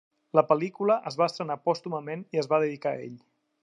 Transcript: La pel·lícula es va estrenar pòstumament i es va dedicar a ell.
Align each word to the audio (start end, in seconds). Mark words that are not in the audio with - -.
La 0.37 0.43
pel·lícula 0.51 0.95
es 1.11 1.19
va 1.21 1.27
estrenar 1.33 1.59
pòstumament 1.69 2.27
i 2.37 2.43
es 2.45 2.53
va 2.55 2.65
dedicar 2.67 2.97
a 2.99 3.05
ell. 3.09 3.19